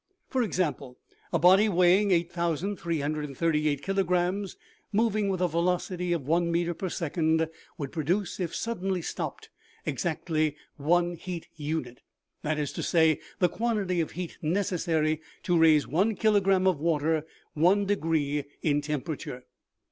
For 0.29 0.41
example, 0.41 0.97
a 1.31 1.37
body 1.37 1.69
weighing 1.69 2.09
8338 2.09 3.83
kilograms, 3.83 4.57
moving 4.91 5.29
with 5.29 5.41
a 5.41 5.47
velocity 5.47 6.11
of 6.11 6.25
one 6.25 6.51
meter 6.51 6.73
per 6.73 6.89
second, 6.89 7.47
would 7.77 7.91
produce, 7.91 8.39
if 8.39 8.55
suddenly 8.55 9.03
stopped, 9.03 9.51
exactly 9.85 10.55
One 10.77 11.13
heat 11.13 11.49
unit; 11.55 12.01
that 12.41 12.57
is 12.57 12.73
to 12.73 12.81
say, 12.81 13.19
the 13.37 13.47
quantity 13.47 14.01
of 14.01 14.13
heat 14.13 14.39
necessary 14.41 15.21
to 15.43 15.55
raise 15.55 15.85
one 15.87 16.15
kilogram 16.15 16.65
of 16.65 16.79
water 16.79 17.23
one 17.53 17.85
degree 17.85 18.45
in 18.63 18.81
temperature. 18.81 19.45